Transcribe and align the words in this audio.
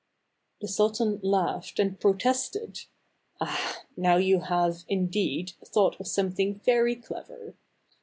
The 0.61 0.67
sultan 0.67 1.19
laughed 1.21 1.77
and 1.77 1.99
protested," 1.99 2.85
Ah! 3.39 3.83
now 3.95 4.17
you 4.17 4.39
have, 4.39 4.83
indeed, 4.89 5.51
thought 5.63 5.99
of 5.99 6.07
something 6.07 6.59
very 6.65 6.95
clever. 6.95 7.53